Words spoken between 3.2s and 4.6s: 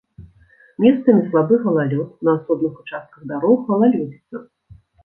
дарог галалёдзіца.